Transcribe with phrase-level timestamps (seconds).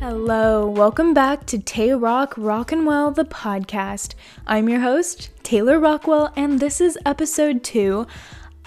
[0.00, 4.14] Hello, welcome back to Tay Rock Rock and Well, the podcast.
[4.46, 8.06] I'm your host, Taylor Rockwell, and this is episode two.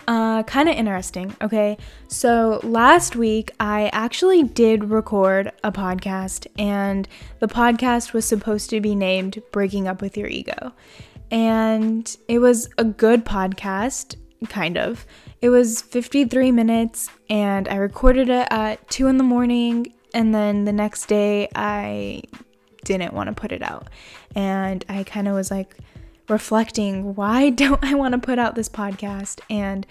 [0.08, 1.80] Uh, kind of interesting, okay?
[2.08, 7.08] So last week I actually did record a podcast, and
[7.40, 10.72] the podcast was supposed to be named Breaking Up with Your Ego.
[11.32, 14.18] And it was a good podcast,
[14.50, 15.04] kind of.
[15.42, 20.66] It was 53 minutes, and I recorded it at 2 in the morning and then
[20.66, 22.24] the next day, I
[22.84, 23.88] didn't want to put it out.
[24.36, 25.78] And I kind of was like
[26.30, 29.40] reflecting, why don't I want to put out this podcast?
[29.50, 29.86] And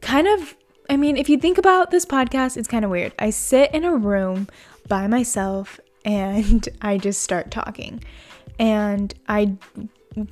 [0.00, 0.56] kind of,
[0.88, 3.12] I mean, if you think about this podcast, it's kind of weird.
[3.18, 4.48] I sit in a room
[4.88, 8.02] by myself and I just start talking.
[8.58, 9.56] And I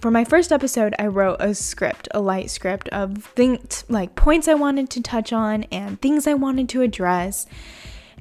[0.01, 4.49] for my first episode, I wrote a script, a light script of things like points
[4.49, 7.47] I wanted to touch on and things I wanted to address.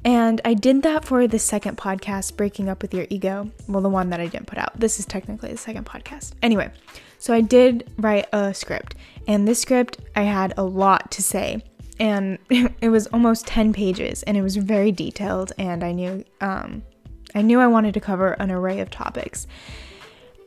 [0.04, 3.50] And I did that for the second podcast, Breaking Up with Your Ego.
[3.66, 4.78] Well, the one that I didn't put out.
[4.78, 6.32] This is technically the second podcast.
[6.42, 6.70] Anyway,
[7.18, 8.94] so I did write a script,
[9.26, 11.64] and this script, I had a lot to say.
[11.98, 16.82] And it was almost 10 pages, and it was very detailed, and I knew, um,
[17.34, 19.46] I knew I wanted to cover an array of topics.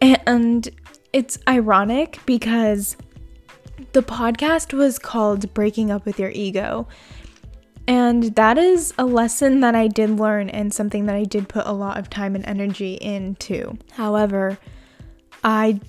[0.02, 0.68] And
[1.14, 2.98] it's ironic because
[3.92, 6.88] the podcast was called Breaking Up with Your Ego.
[7.88, 11.66] And that is a lesson that I did learn and something that I did put
[11.66, 13.78] a lot of time and energy into.
[13.92, 14.58] However,
[15.44, 15.80] I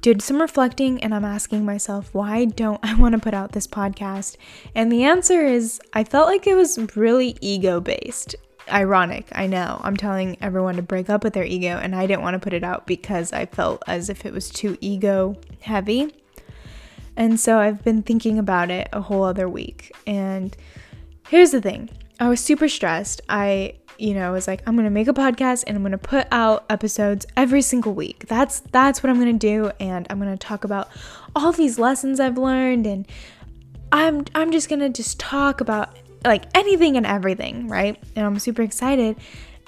[0.00, 3.66] did some reflecting and I'm asking myself, why don't I want to put out this
[3.66, 4.36] podcast?
[4.74, 8.34] And the answer is, I felt like it was really ego based.
[8.70, 9.80] Ironic, I know.
[9.82, 12.52] I'm telling everyone to break up with their ego, and I didn't want to put
[12.52, 16.12] it out because I felt as if it was too ego heavy.
[17.16, 19.90] And so I've been thinking about it a whole other week.
[20.06, 20.54] And
[21.28, 23.20] Here's the thing I was super stressed.
[23.28, 26.64] I, you know, was like, I'm gonna make a podcast and I'm gonna put out
[26.70, 28.26] episodes every single week.
[28.28, 30.88] That's that's what I'm gonna do, and I'm gonna talk about
[31.36, 33.06] all these lessons I've learned, and
[33.92, 38.02] I'm I'm just gonna just talk about like anything and everything, right?
[38.16, 39.18] And I'm super excited.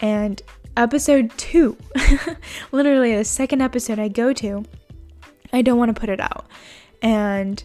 [0.00, 0.40] And
[0.78, 1.76] episode two,
[2.72, 4.64] literally the second episode I go to,
[5.52, 6.46] I don't want to put it out,
[7.02, 7.62] and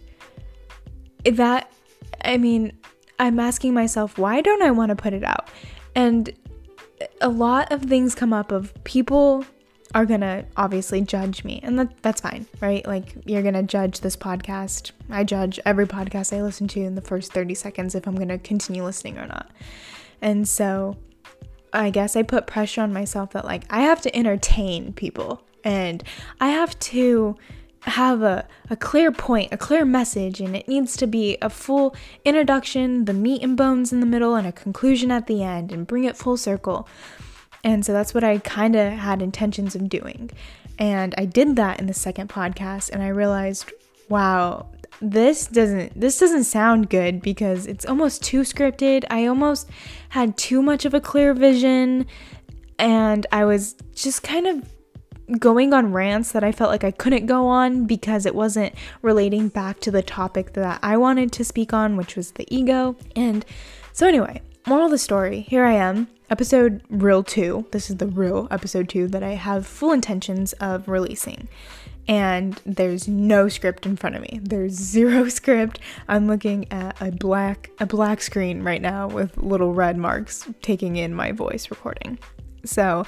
[1.24, 1.72] that
[2.26, 2.74] I mean
[3.20, 5.50] I'm asking myself, why don't I want to put it out?
[5.96, 6.34] And
[7.22, 9.46] a lot of things come up of people
[9.94, 12.86] are gonna obviously judge me, and that, that's fine, right?
[12.86, 14.92] Like, you're gonna judge this podcast.
[15.10, 18.38] I judge every podcast I listen to in the first 30 seconds if I'm gonna
[18.38, 19.52] continue listening or not.
[20.22, 20.98] And so,
[21.72, 26.04] I guess I put pressure on myself that, like, I have to entertain people and
[26.40, 27.38] I have to
[27.86, 31.96] have a, a clear point, a clear message, and it needs to be a full
[32.24, 35.88] introduction, the meat and bones in the middle, and a conclusion at the end, and
[35.88, 36.88] bring it full circle.
[37.64, 40.32] And so that's what I kind of had intentions of doing.
[40.78, 43.72] And I did that in the second podcast, and I realized,
[44.10, 44.68] wow,
[45.02, 49.04] this doesn't this doesn't sound good because it's almost too scripted.
[49.10, 49.70] I almost
[50.10, 52.06] had too much of a clear vision
[52.80, 54.75] and I was just kind of
[55.40, 59.50] going on rants that I felt like I couldn't go on because it wasn't relating
[59.50, 62.96] back to the topic that I wanted to speak on, which was the ego.
[63.16, 63.46] And
[63.94, 67.66] so, anyway, moral of the story here I am, episode real two.
[67.72, 71.48] This is the real episode two that I have full intentions of releasing.
[72.08, 74.40] And there's no script in front of me.
[74.44, 75.80] There's zero script.
[76.08, 80.98] I'm looking at a black a black screen right now with little red marks taking
[80.98, 82.20] in my voice recording.
[82.64, 83.06] So,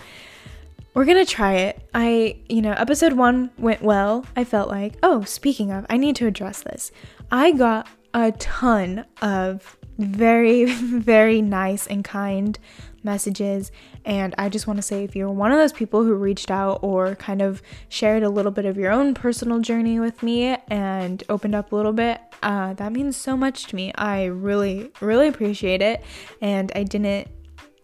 [0.98, 1.80] we're gonna try it.
[1.94, 4.26] I, you know, episode one went well.
[4.36, 6.92] I felt like, oh, speaking of, I need to address this.
[7.32, 12.58] I got a ton of very, very nice and kind
[13.04, 13.72] messages.
[14.06, 16.80] And I just want to say if you're one of those people who reached out
[16.82, 21.24] or kind of shared a little bit of your own personal journey with me and
[21.30, 23.94] opened up a little bit, uh, that means so much to me.
[23.94, 26.04] I really, really appreciate it.
[26.42, 27.28] And I didn't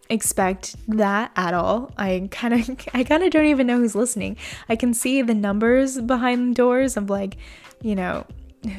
[0.08, 1.92] expect that at all.
[1.96, 4.36] I kind of I kind of don't even know who's listening.
[4.68, 7.36] I can see the numbers behind the doors of like,
[7.82, 8.26] you know,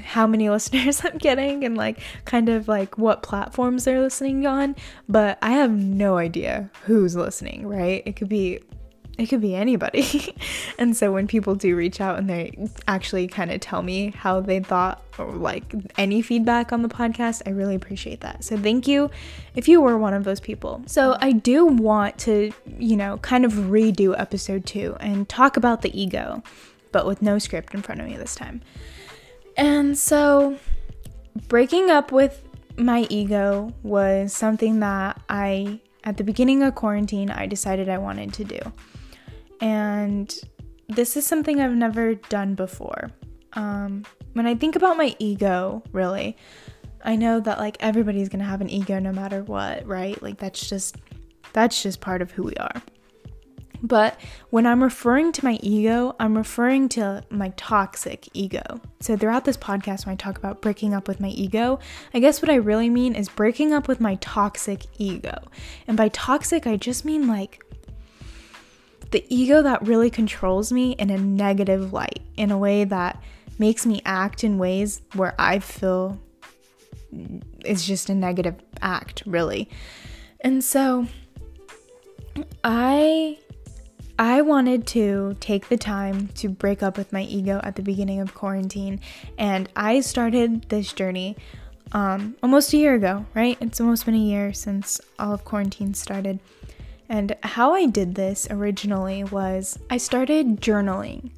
[0.04, 4.76] how many listeners I'm getting and like kind of like what platforms they're listening on,
[5.08, 8.04] but I have no idea who's listening, right?
[8.06, 8.62] It could be
[9.18, 10.36] it could be anybody.
[10.78, 14.42] and so when people do reach out and they actually kind of tell me how
[14.42, 18.44] they thought or like any feedback on the podcast, I really appreciate that.
[18.44, 19.10] So thank you
[19.56, 20.84] if you were one of those people.
[20.86, 25.82] So I do want to, you know, kind of redo episode 2 and talk about
[25.82, 26.44] the ego,
[26.92, 28.62] but with no script in front of me this time.
[29.56, 30.58] And so
[31.48, 32.42] breaking up with
[32.78, 38.32] my ego was something that I at the beginning of quarantine, I decided I wanted
[38.34, 38.60] to do.
[39.62, 40.34] And
[40.88, 43.12] this is something I've never done before.
[43.54, 44.04] Um,
[44.34, 46.38] when I think about my ego, really,
[47.04, 50.22] I know that like everybody's gonna have an ego no matter what, right?
[50.22, 50.98] Like that's just
[51.54, 52.82] that's just part of who we are.
[53.82, 54.20] But
[54.50, 58.82] when I'm referring to my ego, I'm referring to my toxic ego.
[59.00, 61.80] So throughout this podcast, when I talk about breaking up with my ego,
[62.14, 65.38] I guess what I really mean is breaking up with my toxic ego.
[65.88, 67.64] And by toxic, I just mean like
[69.12, 73.22] the ego that really controls me in a negative light, in a way that
[73.58, 76.20] makes me act in ways where I feel
[77.60, 79.70] it's just a negative act, really.
[80.42, 81.08] And so
[82.64, 83.38] I
[84.18, 88.22] I wanted to take the time to break up with my ego at the beginning
[88.22, 89.02] of quarantine,
[89.38, 91.36] and I started this journey
[91.92, 93.58] um, almost a year ago, right?
[93.62, 96.40] It's almost been a year since all of quarantine started.
[97.10, 101.32] And how I did this originally was I started journaling,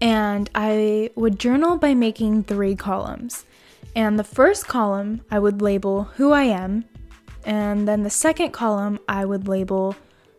[0.00, 3.44] and I would journal by making three columns.
[3.94, 6.84] And the first column I would label who I am,
[7.44, 9.94] and then the second column I would label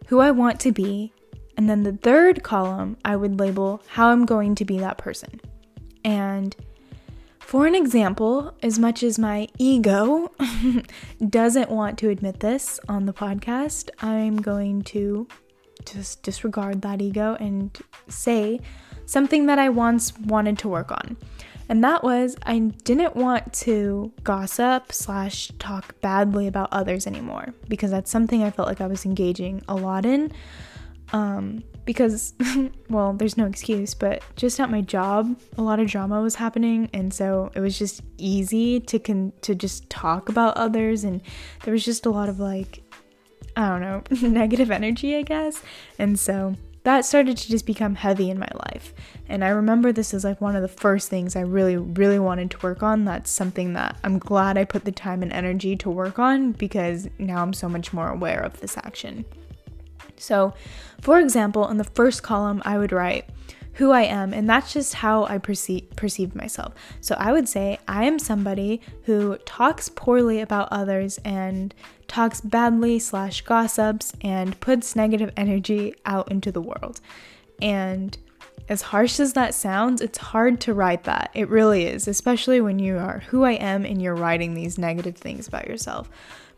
[0.07, 1.13] who I want to be,
[1.57, 5.39] and then the third column, I would label how I'm going to be that person.
[6.03, 6.55] And
[7.55, 10.29] for an example, as much as my ego
[11.29, 15.25] doesn't want to admit this on the podcast, I'm going to
[15.85, 17.71] just disregard that ego and
[18.09, 18.59] say
[19.05, 21.15] something that I once wanted to work on.
[21.69, 27.89] And that was I didn't want to gossip slash talk badly about others anymore because
[27.89, 30.33] that's something I felt like I was engaging a lot in.
[31.13, 32.33] Um, because,
[32.89, 36.89] well, there's no excuse, but just at my job, a lot of drama was happening,
[36.93, 41.21] and so it was just easy to con- to just talk about others, and
[41.63, 42.83] there was just a lot of like,
[43.55, 45.61] I don't know, negative energy, I guess,
[45.99, 46.55] and so
[46.85, 48.93] that started to just become heavy in my life.
[49.27, 52.51] And I remember this is like one of the first things I really, really wanted
[52.51, 53.05] to work on.
[53.05, 57.09] That's something that I'm glad I put the time and energy to work on because
[57.17, 59.25] now I'm so much more aware of this action.
[60.17, 60.53] So,
[61.01, 63.25] for example, in the first column, I would write
[63.75, 66.73] who I am, and that's just how I perceive perceive myself.
[67.01, 71.75] So I would say I am somebody who talks poorly about others and
[72.07, 77.01] talks badly slash gossips and puts negative energy out into the world.
[77.61, 78.17] And
[78.69, 81.29] as harsh as that sounds, it's hard to write that.
[81.33, 85.17] It really is, especially when you are who I am and you're writing these negative
[85.17, 86.09] things about yourself.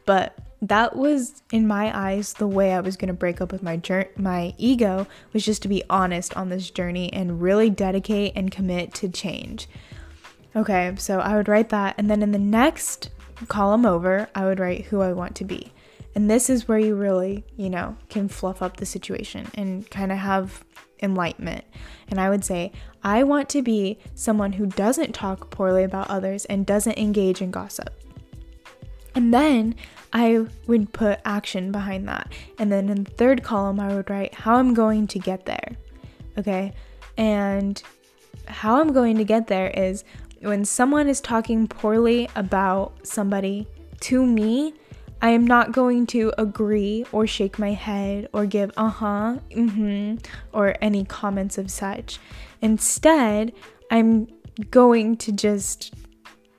[0.06, 3.62] But that was in my eyes the way I was going to break up with
[3.62, 8.34] my jur- my ego was just to be honest on this journey and really dedicate
[8.36, 9.68] and commit to change.
[10.56, 13.12] Okay, so I would write that and then in the next
[13.48, 15.72] column over, I would write who I want to be.
[16.16, 20.12] And this is where you really, you know, can fluff up the situation and kind
[20.12, 20.64] of have
[21.04, 21.64] enlightenment.
[22.08, 22.72] And I would say,
[23.04, 27.52] I want to be someone who doesn't talk poorly about others and doesn't engage in
[27.52, 27.94] gossip.
[29.14, 29.76] And then
[30.14, 32.32] I would put action behind that.
[32.58, 35.76] And then in the third column, I would write how I'm going to get there.
[36.38, 36.74] Okay.
[37.18, 37.82] And
[38.48, 40.04] how I'm going to get there is
[40.42, 43.68] when someone is talking poorly about somebody
[44.02, 44.74] to me,
[45.22, 49.72] I am not going to agree or shake my head or give uh huh, mm
[49.72, 50.16] hmm,
[50.54, 52.20] or any comments of such.
[52.62, 53.54] Instead,
[53.90, 54.28] I'm
[54.70, 55.94] going to just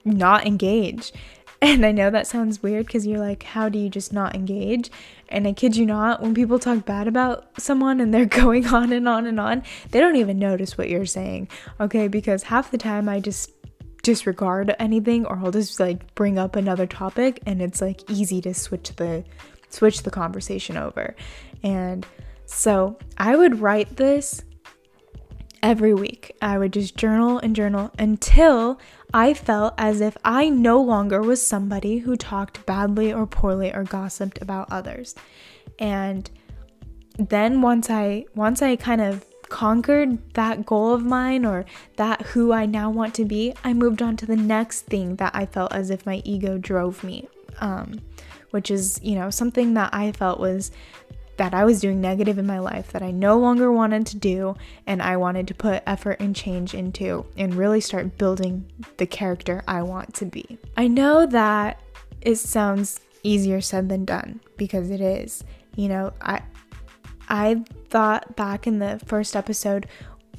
[0.05, 1.13] not engage.
[1.61, 4.91] And I know that sounds weird because you're like, how do you just not engage?
[5.29, 8.93] And I kid you not, when people talk bad about someone and they're going on
[8.93, 11.49] and on and on, they don't even notice what you're saying.
[11.81, 13.51] Okay, because half the time I just
[14.03, 18.55] disregard anything or I'll just like bring up another topic and it's like easy to
[18.55, 19.25] switch the
[19.69, 21.15] switch the conversation over.
[21.63, 22.07] And
[22.47, 24.43] so I would write this
[25.63, 26.37] every week.
[26.41, 28.79] I would just journal and journal until
[29.13, 33.85] I felt as if I no longer was somebody who talked badly or poorly or
[33.85, 35.15] gossiped about others.
[35.79, 36.31] And
[37.19, 41.65] then once I once I kind of conquered that goal of mine or
[41.97, 45.35] that who I now want to be, I moved on to the next thing that
[45.35, 47.29] I felt as if my ego drove me.
[47.61, 48.01] Um,
[48.51, 50.71] which is, you know, something that I felt was
[51.39, 54.57] that I was doing negative in my life that I no longer wanted to do
[54.87, 59.63] and I wanted to put effort and change into and really start building the character
[59.67, 60.59] I want to be.
[60.77, 61.81] I know that
[62.21, 65.45] it sounds easier said than done because it is.
[65.77, 66.43] You know, I
[67.29, 69.87] I thought back in the first episode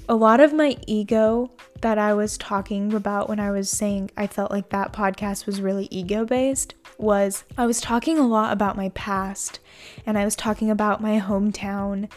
[0.09, 1.51] a lot of my ego
[1.81, 5.61] that I was talking about when I was saying I felt like that podcast was
[5.61, 9.59] really ego based was I was talking a lot about my past
[10.05, 12.11] and I was talking about my hometown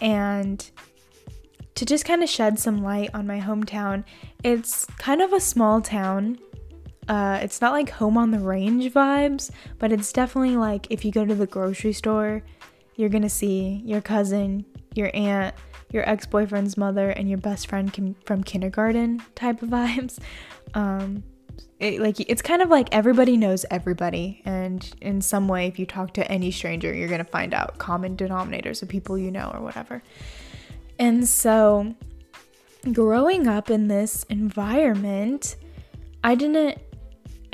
[0.00, 0.70] and
[1.76, 4.04] to just kind of shed some light on my hometown,
[4.42, 6.38] it's kind of a small town.
[7.08, 11.10] Uh, it's not like home on the range vibes, but it's definitely like if you
[11.10, 12.42] go to the grocery store,
[12.96, 14.64] you're gonna see your cousin,
[14.94, 15.54] your aunt,
[15.90, 20.18] your ex boyfriend's mother, and your best friend from kindergarten type of vibes.
[20.74, 21.24] Um,
[21.80, 25.86] it, like it's kind of like everybody knows everybody, and in some way, if you
[25.86, 29.60] talk to any stranger, you're gonna find out common denominators of people you know or
[29.60, 30.02] whatever.
[30.98, 31.94] And so,
[32.92, 35.56] growing up in this environment,
[36.22, 36.78] I didn't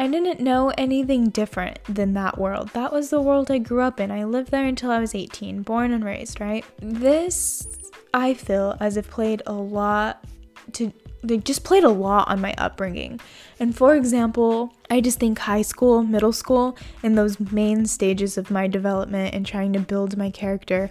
[0.01, 2.71] I didn't know anything different than that world.
[2.71, 4.11] That was the world I grew up in.
[4.11, 6.65] I lived there until I was 18, born and raised, right?
[6.79, 7.69] This
[8.15, 10.25] I feel as if played a lot
[10.73, 10.91] to
[11.23, 13.21] they just played a lot on my upbringing.
[13.59, 18.51] And for example, I just think high school, middle school, and those main stages of
[18.51, 20.91] my development and trying to build my character,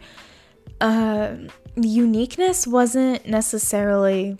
[0.81, 1.35] uh,
[1.75, 4.37] uniqueness wasn't necessarily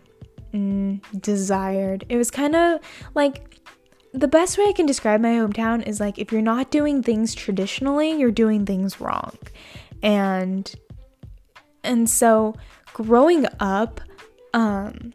[0.54, 2.06] mm, desired.
[2.10, 2.80] It was kind of
[3.16, 3.60] like
[4.14, 7.34] the best way I can describe my hometown is like if you're not doing things
[7.36, 9.38] traditionally, you're doing things wrong.
[10.02, 10.74] And
[11.84, 12.56] and so
[12.94, 14.02] growing up
[14.54, 15.14] um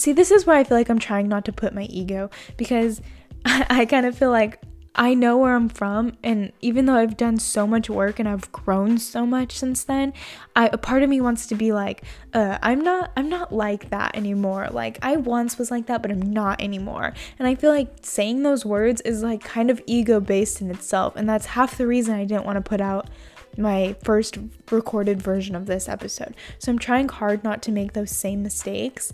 [0.00, 3.00] see this is where I feel like I'm trying not to put my ego because
[3.44, 4.60] I, I kind of feel like
[4.98, 8.50] I know where I'm from, and even though I've done so much work and I've
[8.50, 10.12] grown so much since then,
[10.56, 12.02] I a part of me wants to be like,
[12.34, 14.66] uh, I'm not, I'm not like that anymore.
[14.72, 17.12] Like I once was like that, but I'm not anymore.
[17.38, 21.14] And I feel like saying those words is like kind of ego based in itself,
[21.14, 23.08] and that's half the reason I didn't want to put out
[23.56, 24.36] my first
[24.70, 26.34] recorded version of this episode.
[26.58, 29.12] So I'm trying hard not to make those same mistakes,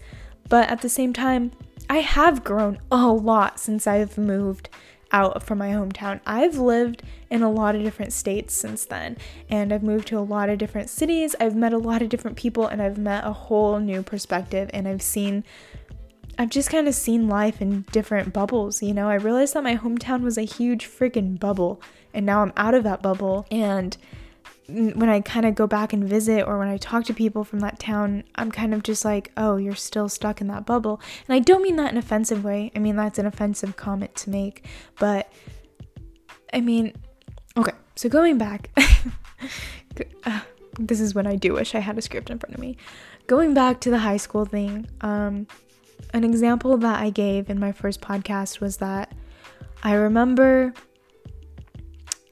[0.48, 1.52] but at the same time,
[1.88, 4.68] I have grown a lot since I've moved
[5.12, 6.20] out from my hometown.
[6.26, 9.16] I've lived in a lot of different states since then,
[9.48, 11.36] and I've moved to a lot of different cities.
[11.38, 14.88] I've met a lot of different people, and I've met a whole new perspective, and
[14.88, 15.44] I've seen.
[16.36, 19.08] I've just kind of seen life in different bubbles, you know?
[19.08, 21.80] I realized that my hometown was a huge freaking bubble,
[22.12, 23.96] and now I'm out of that bubble, and
[24.66, 27.60] when I kind of go back and visit or when I talk to people from
[27.60, 31.00] that town, I'm kind of just like, oh, you're still stuck in that bubble.
[31.28, 32.72] And I don't mean that in an offensive way.
[32.74, 34.64] I mean, that's an offensive comment to make.
[34.98, 35.30] But
[36.52, 36.94] I mean,
[37.56, 38.70] okay, so going back,
[40.24, 40.40] uh,
[40.78, 42.78] this is when I do wish I had a script in front of me.
[43.26, 45.46] Going back to the high school thing, um,
[46.14, 49.12] an example that I gave in my first podcast was that
[49.82, 50.72] I remember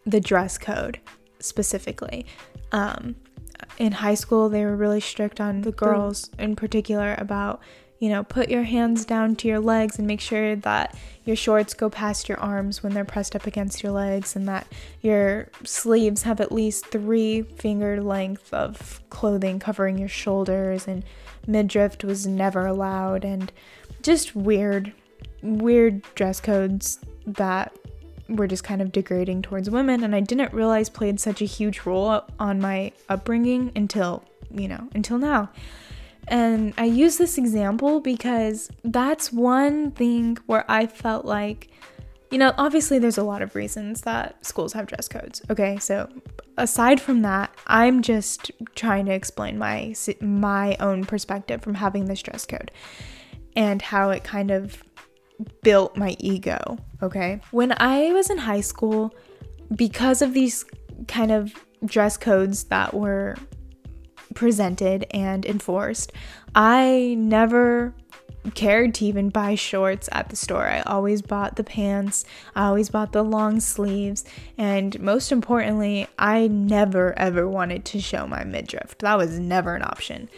[0.07, 0.99] the dress code
[1.43, 2.27] specifically.
[2.73, 3.17] Um,
[3.79, 7.61] in high school, they were really strict on the girls in particular about,
[7.99, 11.75] you know, put your hands down to your legs and make sure that your shorts
[11.75, 14.67] go past your arms when they're pressed up against your legs and that
[15.01, 21.05] your sleeves have at least three finger length of clothing covering your shoulders and
[21.47, 23.53] midriff was never allowed and
[24.03, 24.93] just weird,
[25.43, 27.77] weird dress codes that
[28.37, 31.81] were just kind of degrading towards women and I didn't realize played such a huge
[31.81, 35.51] role on my upbringing until, you know, until now.
[36.29, 41.69] And I use this example because that's one thing where I felt like
[42.33, 45.43] you know, obviously there's a lot of reasons that schools have dress codes.
[45.51, 45.77] Okay?
[45.77, 46.09] So
[46.57, 52.23] aside from that, I'm just trying to explain my my own perspective from having this
[52.23, 52.71] dress code
[53.55, 54.83] and how it kind of
[55.63, 57.41] built my ego, okay?
[57.51, 59.15] When I was in high school,
[59.75, 60.65] because of these
[61.09, 61.53] kind of
[61.85, 63.37] dress codes that were
[64.35, 66.13] presented and enforced,
[66.55, 67.95] I never
[68.55, 70.67] cared to even buy shorts at the store.
[70.67, 72.25] I always bought the pants,
[72.57, 74.25] I always bought the long sleeves,
[74.59, 78.99] and most importantly, I never ever wanted to show my midriff.
[78.99, 80.29] That was never an option.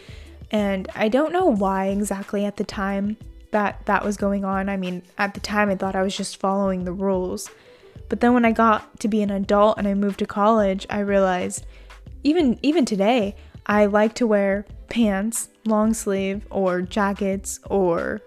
[0.51, 3.17] And I don't know why exactly at the time,
[3.55, 4.67] that that was going on.
[4.67, 7.49] I mean, at the time I thought I was just following the rules.
[8.09, 10.99] But then when I got to be an adult and I moved to college, I
[10.99, 11.65] realized
[12.23, 13.33] even even today,
[13.65, 18.21] I like to wear pants, long sleeve or jackets or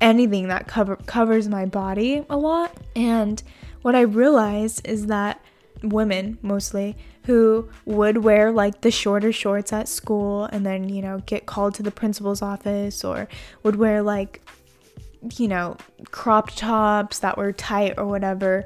[0.00, 2.76] anything that cover covers my body a lot.
[2.96, 3.40] And
[3.82, 5.40] what I realized is that
[5.82, 11.18] women mostly who would wear like the shorter shorts at school and then, you know,
[11.26, 13.28] get called to the principal's office or
[13.62, 14.42] would wear like,
[15.36, 15.76] you know,
[16.10, 18.64] crop tops that were tight or whatever.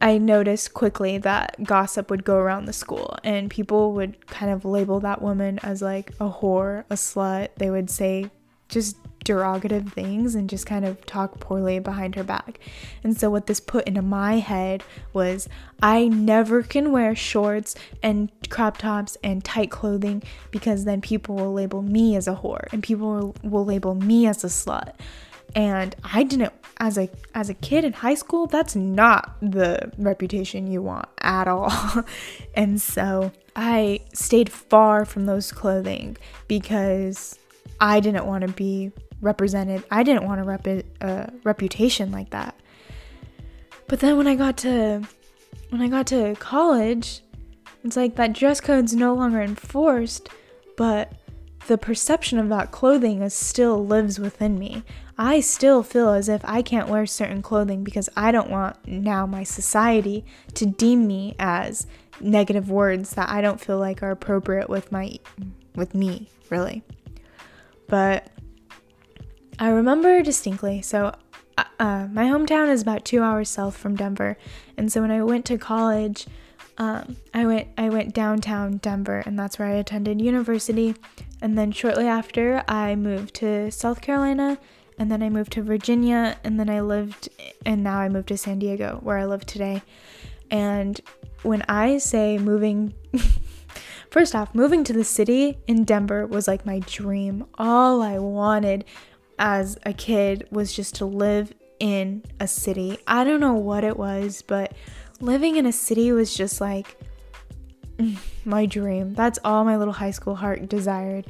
[0.00, 4.64] I noticed quickly that gossip would go around the school and people would kind of
[4.64, 7.48] label that woman as like a whore, a slut.
[7.56, 8.30] They would say
[8.68, 8.96] just
[9.26, 12.60] derogative things and just kind of talk poorly behind her back.
[13.02, 15.48] And so, what this put into my head was
[15.82, 21.52] I never can wear shorts and crop tops and tight clothing because then people will
[21.52, 24.94] label me as a whore and people will, label me as a slut.
[25.54, 30.70] And I didn't as a as a kid in high school, that's not the reputation
[30.70, 31.72] you want at all.
[32.54, 36.16] and so I stayed far from those clothing
[36.46, 37.38] because
[37.80, 39.84] I didn't want to be represented.
[39.90, 42.58] I didn't want a rep- uh, reputation like that.
[43.88, 45.02] But then when I got to
[45.70, 47.22] when I got to college,
[47.84, 50.28] it's like that dress code's no longer enforced,
[50.76, 51.12] but
[51.66, 54.84] the perception of that clothing is still lives within me.
[55.18, 59.26] I still feel as if I can't wear certain clothing because I don't want now
[59.26, 61.86] my society to deem me as
[62.20, 65.18] negative words that I don't feel like are appropriate with my
[65.74, 66.82] with me, really.
[67.88, 68.30] But
[69.58, 70.82] I remember distinctly.
[70.82, 71.14] So,
[71.56, 74.36] uh, uh, my hometown is about two hours south from Denver,
[74.76, 76.26] and so when I went to college,
[76.78, 80.94] um, I went I went downtown Denver, and that's where I attended university.
[81.40, 84.58] And then shortly after, I moved to South Carolina,
[84.98, 87.28] and then I moved to Virginia, and then I lived,
[87.64, 89.82] and now I moved to San Diego, where I live today.
[90.50, 91.00] And
[91.42, 92.94] when I say moving
[94.10, 97.44] First off, moving to the city in Denver was like my dream.
[97.58, 98.86] All I wanted
[99.38, 102.98] as a kid was just to live in a city.
[103.06, 104.72] I don't know what it was, but
[105.20, 106.96] living in a city was just like
[108.44, 109.14] my dream.
[109.14, 111.26] That's all my little high school heart desired.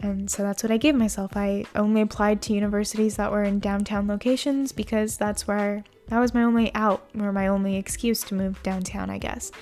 [0.00, 1.32] And so that's what I gave myself.
[1.36, 6.32] I only applied to universities that were in downtown locations because that's where that was
[6.32, 9.52] my only out or my only excuse to move downtown, I guess.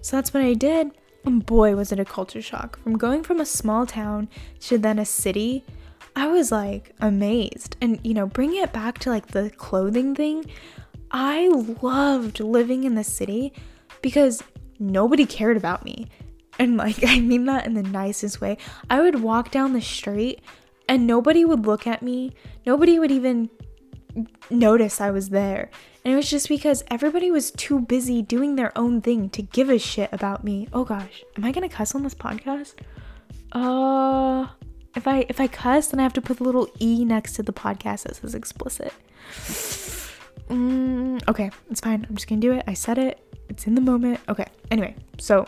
[0.00, 0.92] So that's what I did.
[1.24, 2.78] And boy, was it a culture shock.
[2.82, 4.28] From going from a small town
[4.60, 5.64] to then a city,
[6.16, 7.76] I was like amazed.
[7.80, 10.46] And, you know, bringing it back to like the clothing thing,
[11.10, 13.52] I loved living in the city
[14.02, 14.42] because
[14.78, 16.08] nobody cared about me.
[16.58, 18.58] And, like, I mean that in the nicest way.
[18.88, 20.40] I would walk down the street
[20.88, 22.32] and nobody would look at me,
[22.66, 23.48] nobody would even
[24.50, 25.70] notice I was there.
[26.04, 29.68] And it was just because everybody was too busy doing their own thing to give
[29.68, 30.66] a shit about me.
[30.72, 32.74] Oh gosh, am I gonna cuss on this podcast?
[33.52, 34.48] Uh,
[34.96, 37.42] if I if I cuss, then I have to put the little e next to
[37.42, 38.92] the podcast that says explicit.
[40.48, 42.04] Mm, okay, it's fine.
[42.08, 42.64] I'm just gonna do it.
[42.66, 43.20] I said it.
[43.48, 44.20] It's in the moment.
[44.28, 44.46] Okay.
[44.70, 45.46] Anyway, so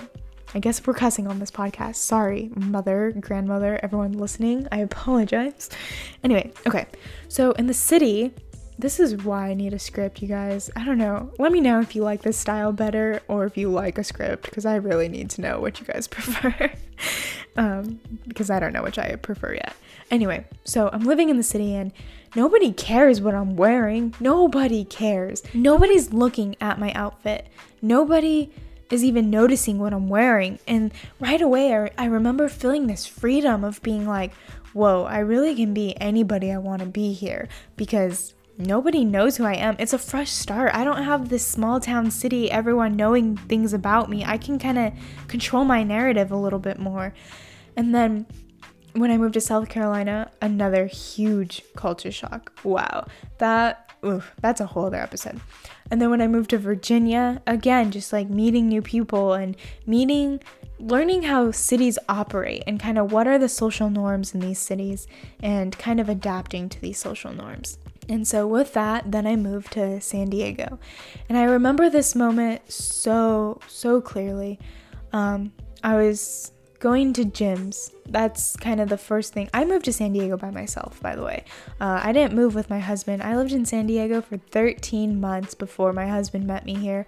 [0.55, 1.97] I guess we're cussing on this podcast.
[1.97, 4.69] Sorry, mother, grandmother, everyone listening.
[4.71, 5.71] I apologize.
[6.23, 6.87] Anyway, okay.
[7.29, 8.33] So in the city,
[8.79, 10.71] this is why I need a script, you guys.
[10.75, 11.31] I don't know.
[11.39, 14.45] Let me know if you like this style better or if you like a script
[14.45, 16.73] because I really need to know what you guys prefer.
[17.57, 19.75] um, because I don't know which I prefer yet.
[20.11, 21.93] Anyway, so I'm living in the city and
[22.35, 24.15] nobody cares what I'm wearing.
[24.21, 25.43] Nobody cares.
[25.55, 27.49] Nobody's looking at my outfit.
[27.81, 28.51] Nobody
[28.91, 30.59] is even noticing what I'm wearing.
[30.67, 34.35] And right away, I, I remember feeling this freedom of being like,
[34.75, 38.35] whoa, I really can be anybody I want to be here because
[38.67, 39.77] nobody knows who I am.
[39.79, 40.75] It's a fresh start.
[40.75, 44.25] I don't have this small town city, everyone knowing things about me.
[44.25, 44.93] I can kind of
[45.29, 47.15] control my narrative a little bit more.
[47.77, 48.27] And then
[48.95, 52.53] when I moved to South Carolina, another huge culture shock.
[52.65, 53.07] Wow.
[53.39, 55.41] That oof, that's a whole other episode.
[55.91, 60.41] And then when I moved to Virginia, again, just like meeting new people and meeting
[60.83, 65.07] learning how cities operate and kind of what are the social norms in these cities
[65.41, 67.79] and kind of adapting to these social norms.
[68.09, 70.79] And so, with that, then I moved to San Diego.
[71.29, 74.59] And I remember this moment so, so clearly.
[75.13, 75.53] Um,
[75.85, 77.93] I was going to gyms.
[78.09, 79.49] That's kind of the first thing.
[79.55, 81.45] I moved to San Diego by myself, by the way.
[81.81, 83.23] Uh, I didn't move with my husband.
[83.23, 87.07] I lived in San Diego for 13 months before my husband met me here.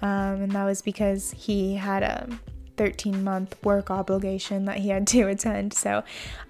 [0.00, 2.28] Um, and that was because he had a
[2.76, 5.74] 13 month work obligation that he had to attend.
[5.74, 6.04] So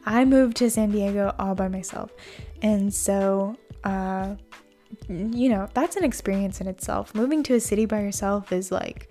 [0.04, 2.12] I moved to San Diego all by myself.
[2.60, 3.56] And so
[3.86, 4.34] uh,
[5.08, 7.14] you know, that's an experience in itself.
[7.14, 9.10] Moving to a city by yourself is like,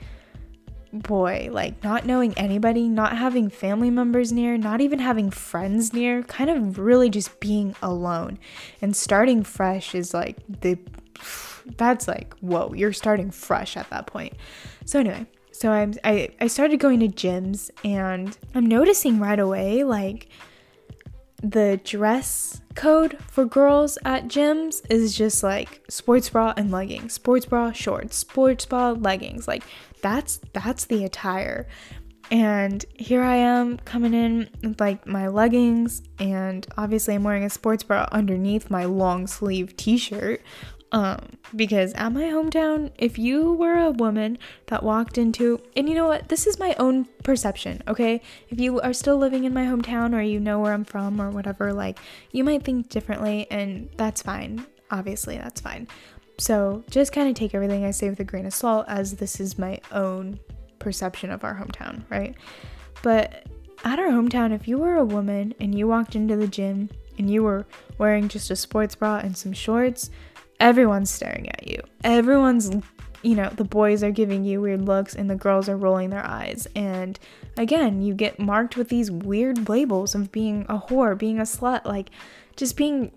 [0.91, 6.23] boy, like not knowing anybody, not having family members near, not even having friends near,
[6.23, 8.37] kind of really just being alone.
[8.81, 10.77] And starting fresh is like the,
[11.77, 14.33] that's like, whoa, you're starting fresh at that point.
[14.85, 19.83] So, anyway, so I'm, I, I started going to gyms and I'm noticing right away,
[19.83, 20.29] like,
[21.41, 27.45] the dress code for girls at gyms is just like sports bra and leggings, sports
[27.45, 29.47] bra, shorts, sports bra, leggings.
[29.47, 29.63] Like
[30.01, 31.67] that's that's the attire.
[32.31, 37.49] And here I am coming in with like my leggings, and obviously I'm wearing a
[37.49, 40.41] sports bra underneath my long sleeve t shirt.
[40.95, 41.19] Um,
[41.53, 46.07] because at my hometown, if you were a woman that walked into, and you know
[46.07, 48.21] what, this is my own perception, okay?
[48.49, 51.31] If you are still living in my hometown or you know where I'm from or
[51.31, 51.99] whatever, like,
[52.31, 54.65] you might think differently, and that's fine.
[54.89, 55.89] Obviously, that's fine.
[56.37, 59.41] So just kind of take everything I say with a grain of salt, as this
[59.41, 60.39] is my own
[60.79, 62.35] perception of our hometown, right?
[63.03, 63.47] But
[63.83, 67.29] at our hometown, if you were a woman and you walked into the gym and
[67.29, 67.65] you were
[67.97, 70.09] wearing just a sports bra and some shorts,
[70.59, 71.79] everyone's staring at you.
[72.03, 72.71] Everyone's,
[73.21, 76.25] you know, the boys are giving you weird looks and the girls are rolling their
[76.25, 76.67] eyes.
[76.75, 77.19] And
[77.57, 81.85] again, you get marked with these weird labels of being a whore, being a slut,
[81.85, 82.09] like
[82.55, 83.11] just being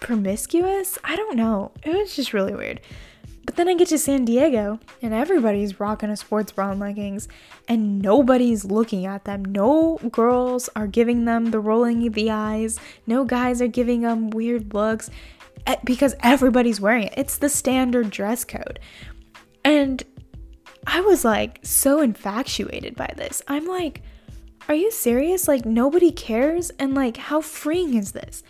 [0.00, 0.98] promiscuous.
[1.04, 1.72] I don't know.
[1.82, 2.80] It was just really weird.
[3.46, 7.28] But then I get to San Diego and everybody's rocking a sports bra and leggings
[7.68, 9.44] and nobody's looking at them.
[9.44, 12.80] No girls are giving them the rolling of the eyes.
[13.06, 15.10] No guys are giving them weird looks
[15.66, 17.14] eh, because everybody's wearing it.
[17.16, 18.80] It's the standard dress code.
[19.64, 20.02] And
[20.86, 23.42] I was like so infatuated by this.
[23.46, 24.02] I'm like,
[24.68, 25.46] are you serious?
[25.46, 26.70] Like, nobody cares?
[26.78, 28.42] And like, how freeing is this?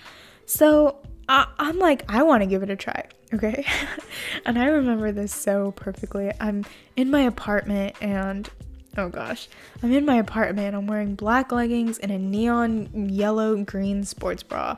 [0.47, 3.65] So I, am like, I want to give it a try, okay?
[4.47, 6.33] and I remember this so perfectly.
[6.41, 6.65] I'm
[6.97, 8.49] in my apartment and
[8.97, 9.49] oh gosh,
[9.83, 10.75] I'm in my apartment.
[10.75, 14.77] I'm wearing black leggings and a neon yellow green sports bra.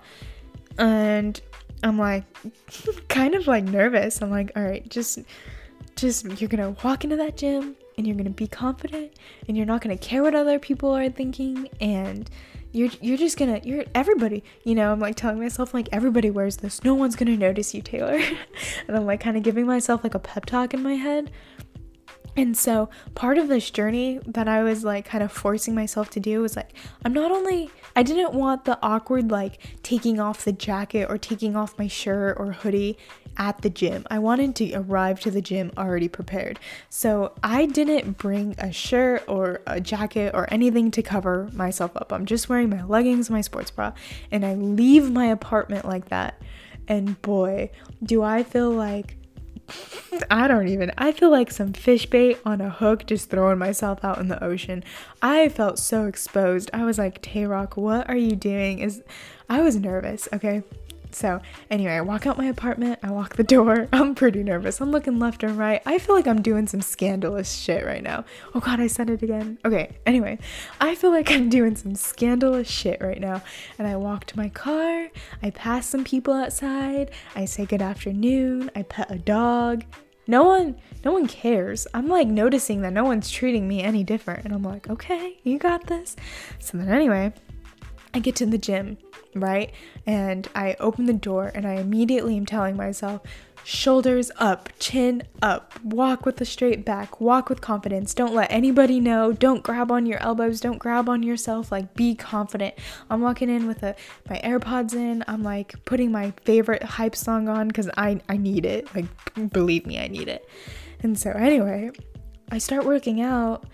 [0.79, 1.41] And
[1.83, 2.25] I'm like,
[3.09, 4.21] kind of like nervous.
[4.23, 5.21] I'm like, all right, just,
[5.97, 9.13] just, you're gonna walk into that gym and you're gonna be confident
[9.47, 12.31] and you're not gonna care what other people are thinking and
[12.73, 16.59] you're you're just gonna you're everybody you know i'm like telling myself like everybody wears
[16.59, 16.85] this.
[16.85, 18.21] No one's gonna notice you taylor.
[18.89, 21.31] And i'm like kind of giving myself like a pep talk in my head.
[22.39, 26.21] And so part of this journey that I was like kind of forcing myself to
[26.21, 26.73] do was like,
[27.05, 31.57] I'm not only, I didn't want the awkward like taking off the jacket or taking
[31.57, 32.97] off my shirt or hoodie
[33.39, 34.05] at the gym.
[34.11, 36.59] I wanted to arrive to the gym already prepared.
[36.91, 42.13] So I didn't bring a shirt or a jacket or anything to cover myself up.
[42.13, 43.93] I'm just wearing my leggings, my sports bra,
[44.31, 46.43] and I leave my apartment like that.
[46.89, 47.71] And boy,
[48.03, 49.17] do I feel like
[50.31, 50.93] I don't even.
[50.97, 54.43] I feel like some fish bait on a hook just throwing myself out in the
[54.43, 54.83] ocean.
[55.21, 56.71] I felt so exposed.
[56.73, 58.79] I was like, Tay Rock, what are you doing?
[58.79, 59.03] Is
[59.49, 60.63] I was nervous, okay?
[61.19, 63.89] So, anyway, I walk out my apartment, I walk the door.
[63.93, 64.81] I'm pretty nervous.
[64.81, 65.83] I'm looking left and right.
[65.85, 68.25] I feel like I'm doing some scandalous shit right now.
[68.55, 69.59] Oh god, I said it again.
[69.65, 70.39] Okay, anyway,
[70.81, 73.43] I feel like I'm doing some scandalous shit right now.
[73.81, 75.09] And I walk to my car,
[75.43, 79.85] I pass some people outside, I say good afternoon, I pet a dog.
[80.29, 81.89] No one no one cares.
[81.95, 85.59] I'm like noticing that no one's treating me any different and I'm like, "Okay, you
[85.59, 86.15] got this."
[86.61, 87.33] So then anyway,
[88.15, 88.99] I get to the gym,
[89.35, 89.73] right?
[90.07, 93.23] And I open the door and I immediately am telling myself,
[93.65, 98.15] shoulders up, chin up, walk with a straight back, walk with confidence.
[98.15, 99.33] Don't let anybody know.
[99.33, 101.71] Don't grab on your elbows, don't grab on yourself.
[101.71, 102.75] Like be confident.
[103.11, 103.95] I'm walking in with a,
[104.29, 105.23] my AirPods in.
[105.29, 108.89] I'm like putting my favorite hype song on cuz I I need it.
[108.95, 109.07] Like
[109.53, 110.49] believe me, I need it.
[111.01, 111.91] And so anyway,
[112.51, 113.65] I start working out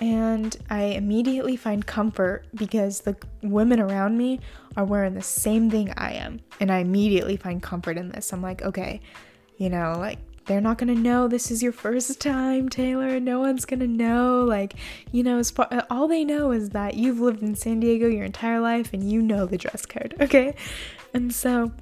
[0.00, 4.40] and I immediately find comfort because the women around me
[4.76, 6.40] are wearing the same thing I am.
[6.58, 8.32] And I immediately find comfort in this.
[8.32, 9.02] I'm like, okay,
[9.58, 13.20] you know, like they're not gonna know this is your first time, Taylor.
[13.20, 14.42] No one's gonna know.
[14.42, 14.74] Like,
[15.12, 18.60] you know, far, all they know is that you've lived in San Diego your entire
[18.60, 20.54] life and you know the dress code, okay?
[21.12, 21.72] And so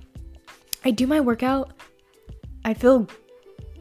[0.85, 1.73] I do my workout.
[2.65, 3.07] I feel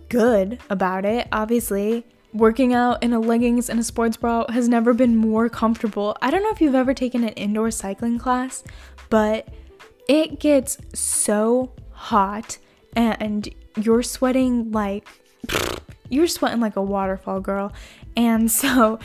[0.10, 4.94] good about it, obviously working out in a leggings and a sports bra has never
[4.94, 6.18] been more comfortable.
[6.22, 8.64] I don't know if you've ever taken an indoor cycling class,
[9.10, 9.48] but
[10.08, 12.58] it gets so hot
[12.96, 15.08] and you're sweating like
[16.10, 17.74] you're sweating like a waterfall girl.
[18.16, 19.00] And so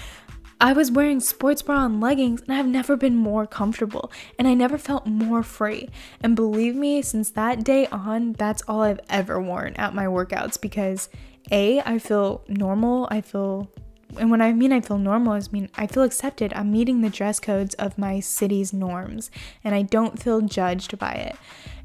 [0.60, 4.54] I was wearing sports bra and leggings and I've never been more comfortable and I
[4.54, 5.88] never felt more free.
[6.20, 10.60] And believe me, since that day on, that's all I've ever worn at my workouts
[10.60, 11.08] because
[11.50, 13.08] a, I feel normal.
[13.10, 13.70] I feel,
[14.18, 16.52] and when I mean I feel normal, I mean I feel accepted.
[16.54, 19.30] I'm meeting the dress codes of my city's norms,
[19.64, 21.36] and I don't feel judged by it.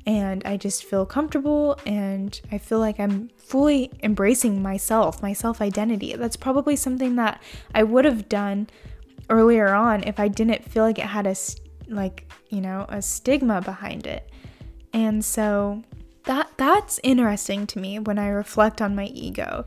[0.05, 5.61] And I just feel comfortable, and I feel like I'm fully embracing myself, my self
[5.61, 6.15] identity.
[6.15, 7.41] That's probably something that
[7.73, 8.67] I would have done
[9.29, 11.35] earlier on if I didn't feel like it had a
[11.89, 14.29] like, you know, a stigma behind it.
[14.93, 15.83] And so
[16.27, 19.65] that that's interesting to me when I reflect on my ego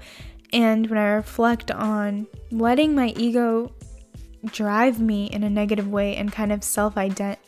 [0.53, 3.73] and when I reflect on letting my ego
[4.47, 6.97] drive me in a negative way and kind of self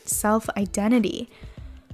[0.05, 1.31] self identity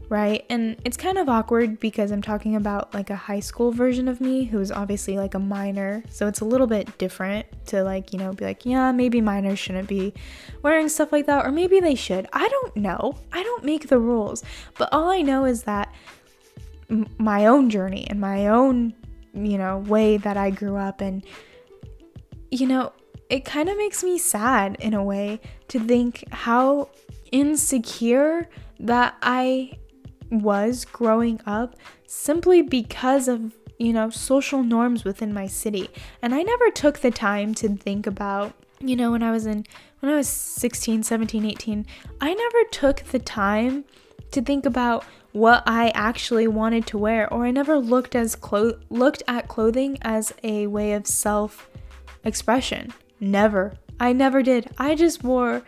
[0.08, 0.44] right?
[0.48, 4.20] And it's kind of awkward because I'm talking about like a high school version of
[4.20, 6.02] me who's obviously like a minor.
[6.10, 9.58] So it's a little bit different to like, you know, be like, yeah, maybe minors
[9.58, 10.14] shouldn't be
[10.62, 12.26] wearing stuff like that, or maybe they should.
[12.32, 13.18] I don't know.
[13.32, 14.42] I don't make the rules.
[14.78, 15.92] But all I know is that
[17.18, 18.94] my own journey and my own,
[19.34, 21.24] you know, way that I grew up and,
[22.50, 22.92] you know,
[23.28, 26.88] it kind of makes me sad in a way to think how
[27.30, 28.48] insecure
[28.80, 29.72] that I
[30.30, 35.88] was growing up simply because of, you know, social norms within my city.
[36.22, 39.64] And I never took the time to think about, you know, when I was in
[40.00, 41.86] when I was 16, 17, 18,
[42.20, 43.84] I never took the time
[44.32, 48.78] to think about what I actually wanted to wear or I never looked as clo-
[48.90, 51.68] looked at clothing as a way of self
[52.24, 52.92] expression.
[53.20, 53.74] Never.
[54.00, 54.70] I never did.
[54.78, 55.62] I just wore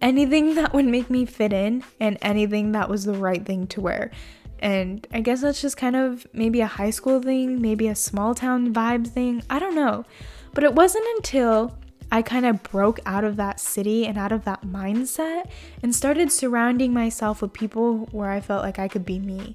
[0.00, 3.80] anything that would make me fit in and anything that was the right thing to
[3.80, 4.10] wear.
[4.58, 8.34] And I guess that's just kind of maybe a high school thing, maybe a small
[8.34, 9.42] town vibe thing.
[9.50, 10.04] I don't know.
[10.52, 11.76] But it wasn't until
[12.10, 15.50] I kind of broke out of that city and out of that mindset
[15.82, 19.54] and started surrounding myself with people where I felt like I could be me.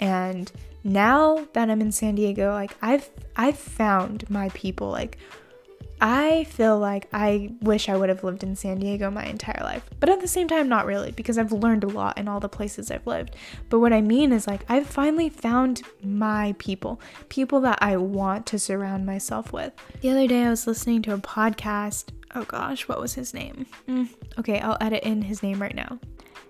[0.00, 0.50] And
[0.84, 5.18] now that I'm in San Diego, like I've I've found my people like
[6.00, 9.82] I feel like I wish I would have lived in San Diego my entire life.
[9.98, 12.48] But at the same time, not really, because I've learned a lot in all the
[12.48, 13.34] places I've lived.
[13.68, 18.46] But what I mean is, like, I've finally found my people, people that I want
[18.46, 19.72] to surround myself with.
[20.00, 22.10] The other day, I was listening to a podcast.
[22.34, 23.66] Oh gosh, what was his name?
[23.88, 24.08] Mm,
[24.38, 25.98] okay, I'll edit in his name right now.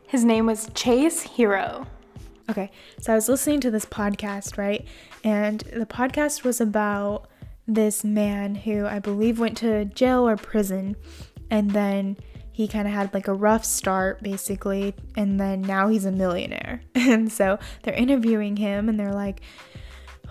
[0.07, 1.87] His name was Chase Hero.
[2.51, 4.87] Okay, so I was listening to this podcast, right?
[5.23, 7.29] And the podcast was about
[7.69, 10.97] this man who I believe went to jail or prison
[11.51, 12.17] and then
[12.51, 16.81] he kind of had like a rough start basically and then now he's a millionaire.
[17.09, 19.41] And so they're interviewing him and they're like,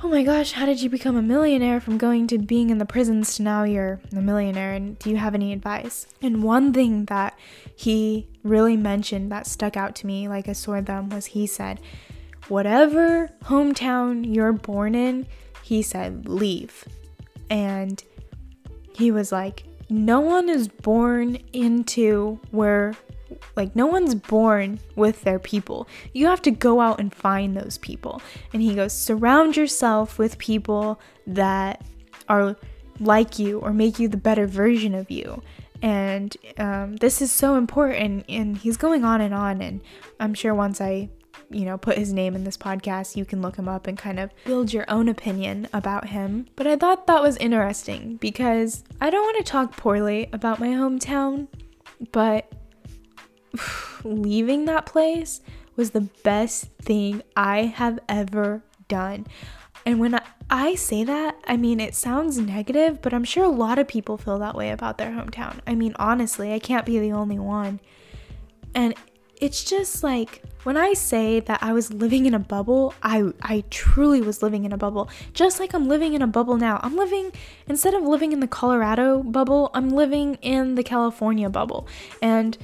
[0.03, 2.85] "Oh my gosh, how did you become a millionaire from going to being in the
[2.85, 7.05] prisons to now you're a millionaire and do you have any advice?" And one thing
[7.05, 7.35] that
[7.75, 11.79] he really mentioned that stuck out to me like a sore thumb was he said,
[12.47, 15.25] "Whatever hometown you're born in,
[15.63, 16.85] he said, leave
[17.49, 18.03] and
[18.93, 22.95] he was like, No one is born into where,
[23.55, 25.87] like, no one's born with their people.
[26.13, 28.21] You have to go out and find those people.
[28.53, 31.83] And he goes, Surround yourself with people that
[32.29, 32.55] are
[32.99, 35.41] like you or make you the better version of you.
[35.81, 38.25] And um, this is so important.
[38.27, 39.61] And he's going on and on.
[39.61, 39.81] And
[40.19, 41.09] I'm sure once I
[41.49, 44.19] you know, put his name in this podcast, you can look him up and kind
[44.19, 46.47] of build your own opinion about him.
[46.55, 50.69] But I thought that was interesting because I don't want to talk poorly about my
[50.69, 51.47] hometown,
[52.11, 52.51] but
[54.03, 55.41] leaving that place
[55.75, 59.27] was the best thing I have ever done.
[59.85, 60.19] And when
[60.49, 64.17] I, say that, I mean, it sounds negative, but I'm sure a lot of people
[64.17, 65.59] feel that way about their hometown.
[65.65, 67.79] I mean, honestly, I can't be the only one.
[68.75, 68.95] And
[69.39, 73.63] it's just like when I say that I was living in a bubble, I I
[73.69, 75.09] truly was living in a bubble.
[75.33, 76.79] Just like I'm living in a bubble now.
[76.83, 77.31] I'm living
[77.67, 81.87] instead of living in the Colorado bubble, I'm living in the California bubble.
[82.21, 82.57] And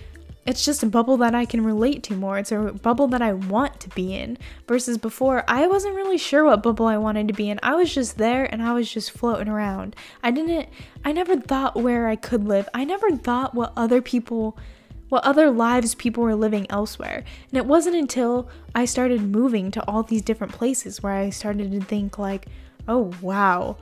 [0.46, 2.38] it's just a bubble that I can relate to more.
[2.38, 4.38] It's a bubble that I want to be in.
[4.68, 7.60] Versus before, I wasn't really sure what bubble I wanted to be in.
[7.64, 9.96] I was just there and I was just floating around.
[10.22, 10.68] I didn't,
[11.06, 12.68] I never thought where I could live.
[12.74, 14.58] I never thought what other people
[15.14, 17.24] what other lives people were living elsewhere.
[17.52, 21.72] And it wasn't until I started moving to all these different places where I started
[21.72, 22.48] to think like,
[22.88, 23.78] "Oh, wow.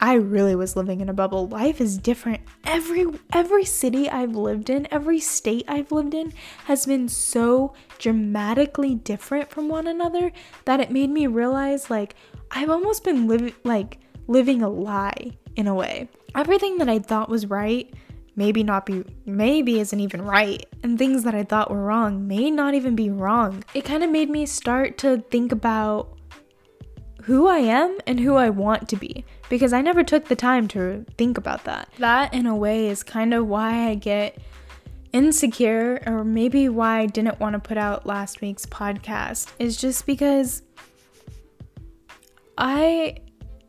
[0.00, 1.48] I really was living in a bubble.
[1.48, 2.42] Life is different.
[2.64, 6.32] Every every city I've lived in, every state I've lived in
[6.66, 10.30] has been so dramatically different from one another
[10.66, 12.14] that it made me realize like
[12.52, 16.08] I've almost been living like living a lie in a way.
[16.36, 17.92] Everything that I thought was right
[18.40, 22.50] maybe not be maybe isn't even right and things that I thought were wrong may
[22.50, 23.62] not even be wrong.
[23.74, 26.18] It kind of made me start to think about
[27.24, 30.68] who I am and who I want to be because I never took the time
[30.68, 31.90] to think about that.
[31.98, 34.38] That in a way is kind of why I get
[35.12, 40.06] insecure or maybe why I didn't want to put out last week's podcast is just
[40.06, 40.62] because
[42.56, 43.18] I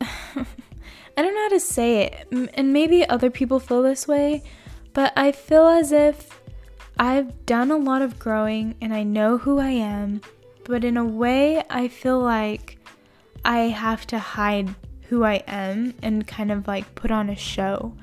[1.16, 4.42] I don't know how to say it, and maybe other people feel this way,
[4.94, 6.40] but I feel as if
[6.98, 10.20] I've done a lot of growing and I know who I am,
[10.64, 12.78] but in a way, I feel like
[13.44, 14.74] I have to hide
[15.08, 17.94] who I am and kind of like put on a show.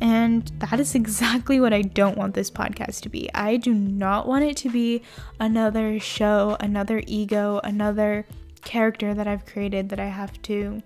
[0.00, 3.28] And that is exactly what I don't want this podcast to be.
[3.34, 5.02] I do not want it to be
[5.40, 8.26] another show, another ego, another
[8.64, 10.82] character that I've created that I have to,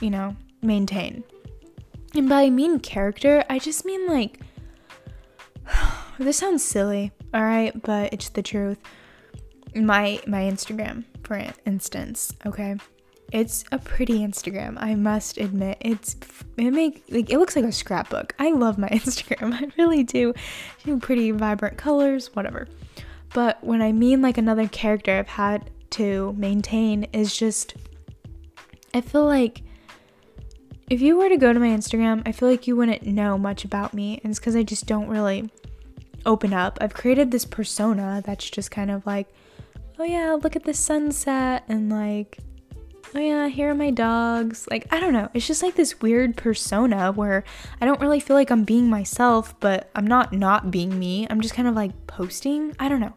[0.00, 1.24] you know, maintain.
[2.14, 4.40] And by mean character, I just mean like
[6.24, 8.78] this sounds silly, all right, but it's the truth.
[9.74, 12.76] My my Instagram, for instance, okay?
[13.32, 15.78] It's a pretty Instagram, I must admit.
[15.80, 16.16] It's
[16.56, 18.34] it make like it looks like a scrapbook.
[18.38, 19.54] I love my Instagram.
[19.54, 20.34] I really do.
[21.00, 22.68] Pretty vibrant colors, whatever.
[23.32, 27.74] But when I mean like another character I've had to maintain is just
[28.92, 29.62] I feel like
[30.90, 33.64] if you were to go to my Instagram, I feel like you wouldn't know much
[33.64, 34.20] about me.
[34.24, 35.48] And it's because I just don't really
[36.26, 36.78] open up.
[36.80, 39.28] I've created this persona that's just kind of like,
[39.98, 42.38] oh yeah, look at the sunset and like
[43.14, 44.66] oh yeah, here are my dogs.
[44.70, 45.28] Like, I don't know.
[45.34, 47.44] It's just like this weird persona where
[47.80, 51.26] I don't really feel like I'm being myself, but I'm not not being me.
[51.28, 52.74] I'm just kind of like posting.
[52.78, 53.14] I don't know.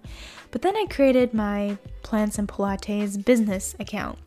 [0.52, 4.20] But then I created my Plants and Pilates business account.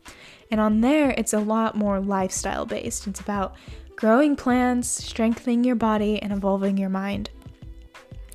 [0.51, 3.07] And on there, it's a lot more lifestyle based.
[3.07, 3.55] It's about
[3.95, 7.29] growing plants, strengthening your body, and evolving your mind.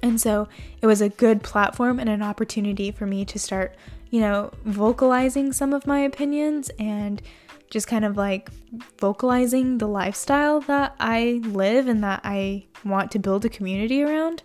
[0.02, 0.48] And so
[0.80, 3.76] it was a good platform and an opportunity for me to start
[4.12, 7.22] you know, vocalizing some of my opinions and
[7.70, 8.50] just kind of like
[8.98, 14.42] vocalizing the lifestyle that I live and that I want to build a community around.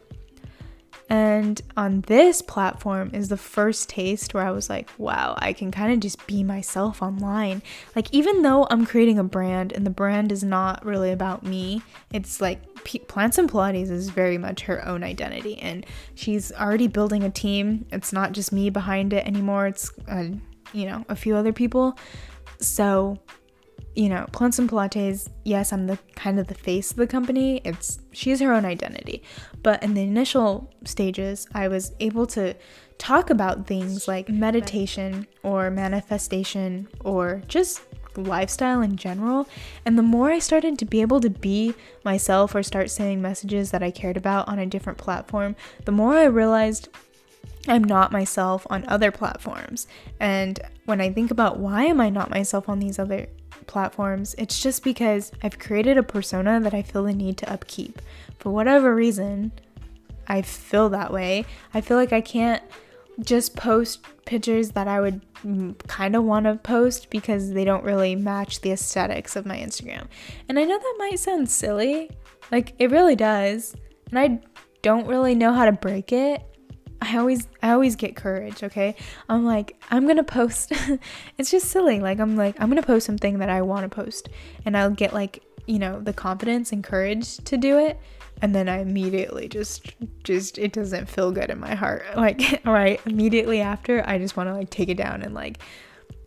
[1.10, 5.72] And on this platform is the first taste where I was like, wow, I can
[5.72, 7.62] kind of just be myself online.
[7.96, 11.82] Like, even though I'm creating a brand and the brand is not really about me,
[12.12, 15.58] it's like P- Plants and Pilates is very much her own identity.
[15.60, 17.86] And she's already building a team.
[17.92, 20.26] It's not just me behind it anymore, it's, uh,
[20.74, 21.98] you know, a few other people.
[22.60, 23.18] So
[23.98, 27.62] you know, Plants and Pilates, yes, I'm the kind of the face of the company.
[27.66, 29.24] It's she has her own identity.
[29.64, 32.56] But in the initial stages, I was able to
[33.00, 37.82] talk about things like meditation or manifestation or just
[38.16, 39.50] lifestyle in general.
[39.84, 41.74] And the more I started to be able to be
[42.06, 45.56] myself or start saying messages that I cared about on a different platform,
[45.86, 46.90] the more I realized
[47.68, 49.88] I'm not myself on other platforms.
[50.20, 53.28] And when I think about why am I not myself on these other
[53.68, 58.02] platforms, it's just because I've created a persona that I feel the need to upkeep.
[58.40, 59.52] For whatever reason,
[60.28, 61.46] I feel that way.
[61.74, 62.64] I feel like I can't
[63.22, 65.22] just post pictures that I would
[65.88, 70.08] kind of want to post because they don't really match the aesthetics of my Instagram.
[70.48, 72.12] And I know that might sound silly,
[72.52, 73.76] like it really does.
[74.10, 74.40] And I
[74.82, 76.44] don't really know how to break it.
[77.02, 78.96] I always I always get courage, okay?
[79.30, 80.72] I'm like, I'm going to post
[81.38, 82.00] it's just silly.
[82.00, 84.30] Like I'm like I'm going to post something that I want to post
[84.66, 88.00] and I'll get like, you know, the confidence and courage to do it
[88.42, 92.06] and then I immediately just just it doesn't feel good in my heart.
[92.16, 95.60] Like right, immediately after I just want to like take it down and like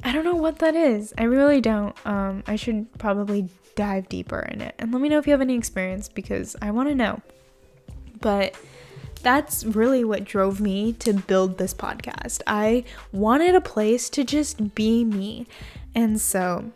[0.03, 1.13] I don't know what that is.
[1.19, 1.95] I really don't.
[2.07, 4.75] Um I should probably dive deeper in it.
[4.79, 7.21] And let me know if you have any experience because I want to know.
[8.21, 8.55] But
[9.23, 12.43] that's really what drove me to build this podcast.
[12.47, 15.47] I wanted a place to just be me.
[15.95, 16.71] And so,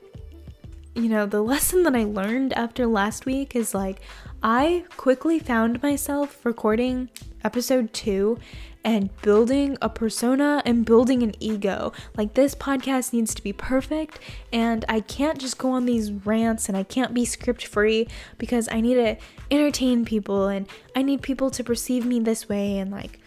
[0.94, 4.00] you know, the lesson that I learned after last week is like,
[4.42, 7.09] I quickly found myself recording
[7.42, 8.38] episode two
[8.85, 11.92] and building a persona and building an ego.
[12.16, 14.20] Like, this podcast needs to be perfect,
[14.53, 18.07] and I can't just go on these rants and I can't be script free
[18.38, 19.16] because I need to
[19.51, 22.79] entertain people and I need people to perceive me this way.
[22.79, 23.18] And, like,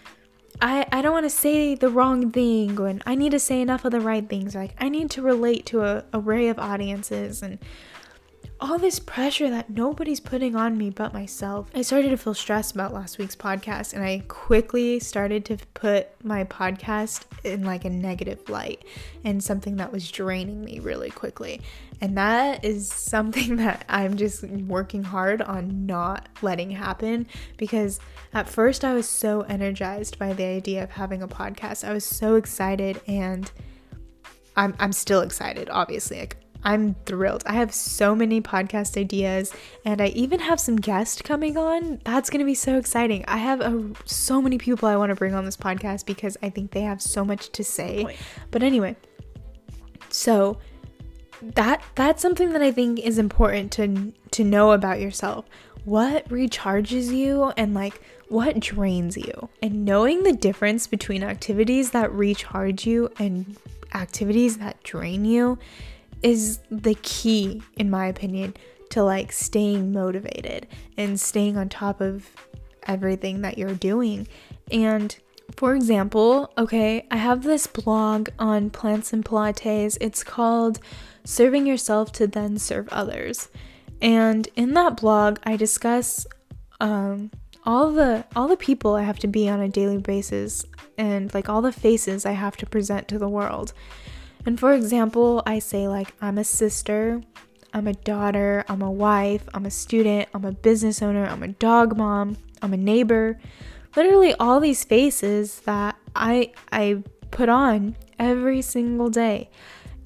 [0.61, 3.85] I, I don't want to say the wrong thing and I need to say enough
[3.85, 4.55] of the right things.
[4.55, 7.59] Like, I need to relate to a array of audiences and
[8.59, 11.69] all this pressure that nobody's putting on me but myself.
[11.75, 16.09] I started to feel stressed about last week's podcast and I quickly started to put
[16.23, 18.83] my podcast in like a negative light
[19.23, 21.61] and something that was draining me really quickly.
[22.01, 27.99] And that is something that I'm just working hard on not letting happen because
[28.33, 31.87] at first I was so energized by the idea of having a podcast.
[31.87, 33.51] I was so excited and
[34.55, 36.19] I'm I'm still excited obviously.
[36.19, 37.43] Like I'm thrilled.
[37.45, 39.53] I have so many podcast ideas
[39.85, 42.01] and I even have some guests coming on.
[42.03, 43.23] That's going to be so exciting.
[43.27, 46.49] I have a, so many people I want to bring on this podcast because I
[46.49, 48.17] think they have so much to say.
[48.51, 48.97] But anyway,
[50.09, 50.57] so
[51.41, 55.45] that that's something that I think is important to to know about yourself.
[55.87, 59.47] what recharges you and like what drains you.
[59.61, 63.55] And knowing the difference between activities that recharge you and
[63.93, 65.57] activities that drain you
[66.23, 68.55] is the key, in my opinion,
[68.89, 72.29] to like staying motivated and staying on top of
[72.83, 74.27] everything that you're doing.
[74.71, 75.15] And
[75.55, 79.97] for example, okay, I have this blog on plants and Pilates.
[80.01, 80.79] It's called
[81.23, 83.49] Serving Yourself to Then Serve Others.
[84.01, 86.27] And in that blog, I discuss
[86.79, 87.31] um,
[87.65, 90.63] all the all the people I have to be on a daily basis
[90.97, 93.73] and like all the faces I have to present to the world.
[94.47, 97.21] And for example, I say like I'm a sister,
[97.73, 101.49] I'm a daughter, I'm a wife, I'm a student, I'm a business owner, I'm a
[101.49, 103.37] dog mom, I'm a neighbor.
[103.97, 109.49] Literally all these faces that I I put on every single day.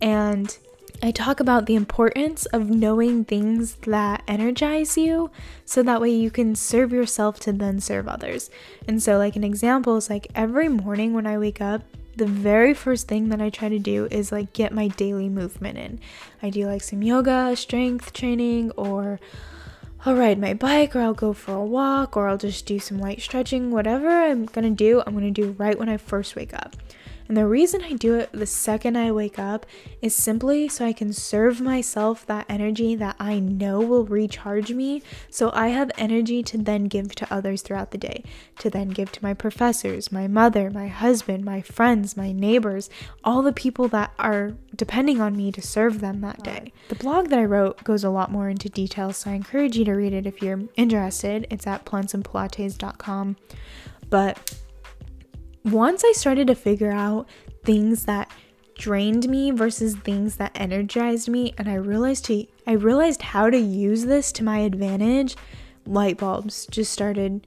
[0.01, 0.57] And
[1.03, 5.29] I talk about the importance of knowing things that energize you
[5.65, 8.49] so that way you can serve yourself to then serve others.
[8.87, 11.83] And so like an example is like every morning when I wake up,
[12.15, 15.77] the very first thing that I try to do is like get my daily movement
[15.77, 15.99] in.
[16.41, 19.19] I do like some yoga, strength training, or
[20.05, 22.99] I'll ride my bike, or I'll go for a walk, or I'll just do some
[22.99, 23.71] light stretching.
[23.71, 26.75] Whatever I'm gonna do, I'm gonna do right when I first wake up.
[27.31, 29.65] And the reason I do it the second I wake up
[30.01, 35.01] is simply so I can serve myself that energy that I know will recharge me.
[35.29, 38.25] So I have energy to then give to others throughout the day,
[38.59, 42.89] to then give to my professors, my mother, my husband, my friends, my neighbors,
[43.23, 46.73] all the people that are depending on me to serve them that day.
[46.89, 49.85] The blog that I wrote goes a lot more into detail, so I encourage you
[49.85, 51.47] to read it if you're interested.
[51.49, 53.37] It's at plantsandpilates.com.
[54.09, 54.59] But
[55.63, 57.27] once I started to figure out
[57.63, 58.31] things that
[58.75, 63.57] drained me versus things that energized me and I realized to I realized how to
[63.57, 65.35] use this to my advantage,
[65.85, 67.45] light bulbs just started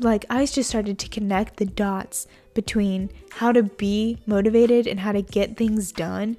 [0.00, 5.12] like I just started to connect the dots between how to be motivated and how
[5.12, 6.36] to get things done.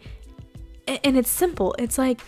[0.88, 1.76] And, it's simple.
[1.78, 2.22] It's like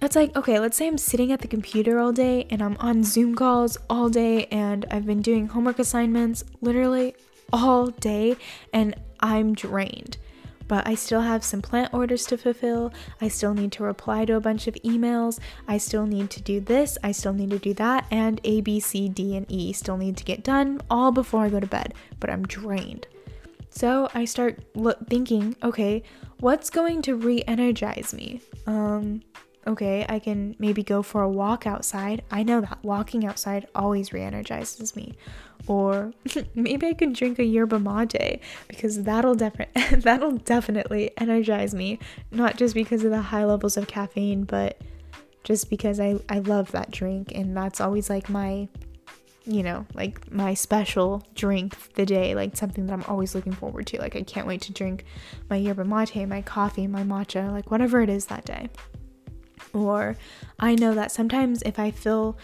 [0.00, 3.04] it's like, okay, let's say I'm sitting at the computer all day and I'm on
[3.04, 7.14] Zoom calls all day and I've been doing homework assignments literally
[7.52, 8.36] all day
[8.72, 10.16] and I'm drained.
[10.68, 12.92] But I still have some plant orders to fulfill.
[13.20, 15.38] I still need to reply to a bunch of emails.
[15.68, 16.96] I still need to do this.
[17.02, 18.06] I still need to do that.
[18.10, 21.50] And A, B, C, D, and E still need to get done all before I
[21.50, 21.94] go to bed.
[22.20, 23.06] But I'm drained.
[23.68, 26.02] So I start lo- thinking, okay,
[26.40, 28.40] what's going to re energize me?
[28.66, 29.22] Um,
[29.66, 32.22] okay, I can maybe go for a walk outside.
[32.30, 35.14] I know that walking outside always re energizes me.
[35.66, 36.12] Or
[36.54, 41.98] maybe I can drink a yerba mate because that'll, defi- that'll definitely energize me.
[42.30, 44.80] Not just because of the high levels of caffeine, but
[45.44, 48.68] just because I, I love that drink and that's always like my
[49.44, 53.86] you know, like my special drink the day, like something that I'm always looking forward
[53.88, 53.98] to.
[53.98, 55.04] Like I can't wait to drink
[55.50, 58.68] my yerba mate, my coffee, my matcha, like whatever it is that day.
[59.72, 60.16] Or
[60.58, 62.36] I know that sometimes if I feel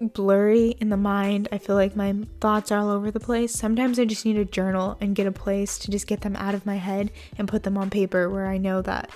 [0.00, 3.52] blurry in the mind, I feel like my thoughts are all over the place.
[3.52, 6.54] Sometimes I just need a journal and get a place to just get them out
[6.54, 9.10] of my head and put them on paper where I know that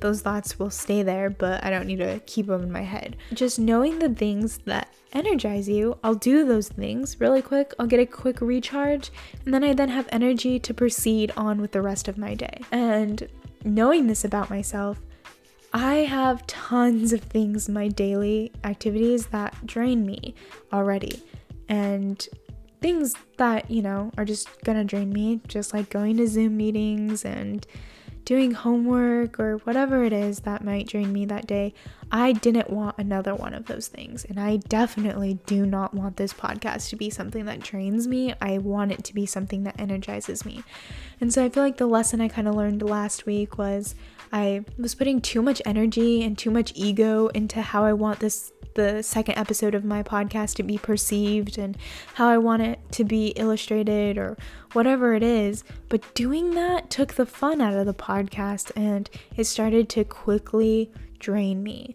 [0.00, 3.16] those thoughts will stay there, but I don't need to keep them in my head.
[3.32, 7.72] Just knowing the things that energize you, I'll do those things really quick.
[7.78, 9.10] I'll get a quick recharge,
[9.44, 12.60] and then I then have energy to proceed on with the rest of my day.
[12.70, 13.26] And
[13.64, 15.00] knowing this about myself,
[15.76, 20.34] I have tons of things in my daily activities that drain me
[20.72, 21.22] already.
[21.68, 22.26] And
[22.80, 27.26] things that, you know, are just gonna drain me, just like going to Zoom meetings
[27.26, 27.66] and
[28.24, 31.74] doing homework or whatever it is that might drain me that day.
[32.10, 34.24] I didn't want another one of those things.
[34.24, 38.34] And I definitely do not want this podcast to be something that drains me.
[38.40, 40.64] I want it to be something that energizes me.
[41.20, 43.94] And so I feel like the lesson I kind of learned last week was
[44.32, 48.52] I was putting too much energy and too much ego into how I want this
[48.74, 51.76] the second episode of my podcast to be perceived and
[52.14, 54.36] how I want it to be illustrated or
[54.74, 55.64] whatever it is.
[55.88, 60.92] But doing that took the fun out of the podcast and it started to quickly
[61.18, 61.94] drain me.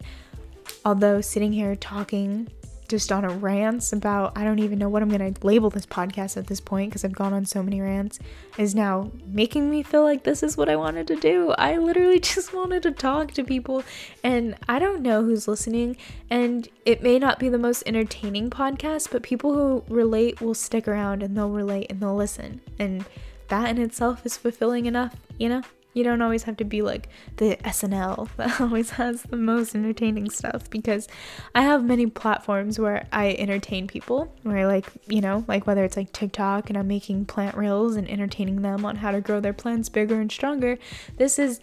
[0.84, 2.48] Although sitting here talking
[2.92, 5.86] just on a rant about I don't even know what I'm going to label this
[5.86, 8.18] podcast at this point because I've gone on so many rants
[8.58, 11.52] is now making me feel like this is what I wanted to do.
[11.52, 13.82] I literally just wanted to talk to people
[14.22, 15.96] and I don't know who's listening
[16.28, 20.86] and it may not be the most entertaining podcast, but people who relate will stick
[20.86, 22.60] around and they'll relate and they'll listen.
[22.78, 23.06] And
[23.48, 25.62] that in itself is fulfilling enough, you know?
[25.94, 30.30] You don't always have to be like the SNL that always has the most entertaining
[30.30, 31.08] stuff because
[31.54, 35.84] I have many platforms where I entertain people, where I like, you know, like whether
[35.84, 39.40] it's like TikTok and I'm making plant reels and entertaining them on how to grow
[39.40, 40.78] their plants bigger and stronger.
[41.16, 41.60] This is,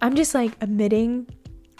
[0.00, 1.28] I'm just like admitting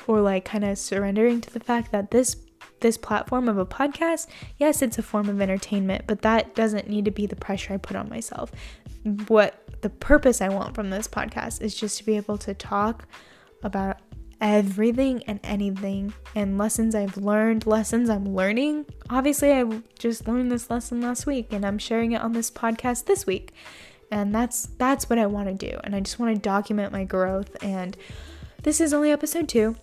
[0.06, 2.36] or like kind of surrendering to the fact that this
[2.80, 4.26] this platform of a podcast,
[4.58, 7.78] yes, it's a form of entertainment, but that doesn't need to be the pressure I
[7.78, 8.52] put on myself.
[9.28, 13.06] What the purpose I want from this podcast is just to be able to talk
[13.62, 13.98] about
[14.40, 18.86] everything and anything and lessons I've learned, lessons I'm learning.
[19.10, 19.64] Obviously, I
[19.96, 23.52] just learned this lesson last week and I'm sharing it on this podcast this week.
[24.10, 25.78] And that's that's what I want to do.
[25.84, 27.96] And I just want to document my growth and
[28.64, 29.76] this is only episode 2.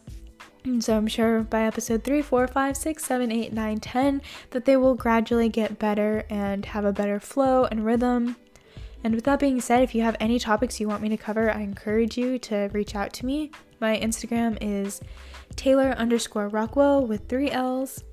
[0.66, 4.66] And so I'm sure by episode 3, 4, 5, 6, 7, 8, 9, 10 that
[4.66, 8.36] they will gradually get better and have a better flow and rhythm
[9.04, 11.51] and with that being said, if you have any topics you want me to cover,
[11.51, 13.51] I encourage you to reach out to me.
[13.80, 15.01] My Instagram is
[15.56, 18.04] Taylor underscore Rockwell with three L's.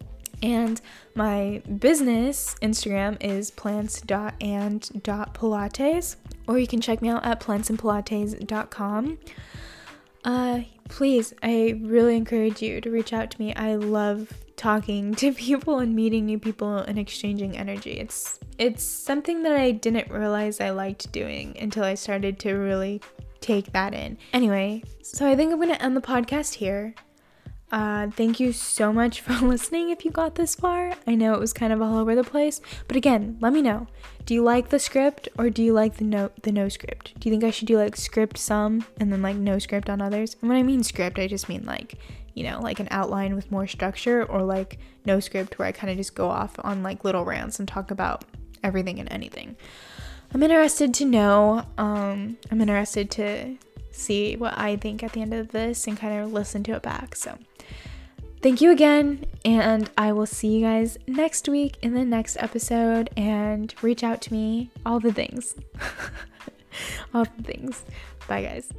[0.42, 0.80] And
[1.14, 6.16] my business Instagram is plants.and.pilates.
[6.48, 9.18] Or you can check me out at plantsandpilates.com.
[10.24, 13.54] Uh, please, I really encourage you to reach out to me.
[13.54, 17.92] I love talking to people and meeting new people and exchanging energy.
[17.92, 23.00] It's it's something that I didn't realize I liked doing until I started to really
[23.40, 24.18] take that in.
[24.34, 26.94] Anyway, so I think I'm going to end the podcast here.
[27.72, 30.92] Uh, thank you so much for listening if you got this far.
[31.06, 33.86] I know it was kind of all over the place, but again, let me know.
[34.26, 37.18] Do you like the script or do you like the no the no script?
[37.18, 40.02] Do you think I should do like script some and then like no script on
[40.02, 40.36] others?
[40.40, 41.94] And when I mean script, I just mean like,
[42.34, 45.90] you know, like an outline with more structure or like no script where I kind
[45.90, 48.24] of just go off on like little rants and talk about
[48.62, 49.56] everything and anything.
[50.32, 51.64] I'm interested to know.
[51.76, 53.56] Um, I'm interested to
[53.90, 56.82] see what I think at the end of this and kind of listen to it
[56.82, 57.16] back.
[57.16, 57.36] So,
[58.40, 63.10] thank you again, and I will see you guys next week in the next episode.
[63.16, 65.54] And reach out to me, all the things.
[67.14, 67.82] all the things.
[68.28, 68.72] Bye, guys.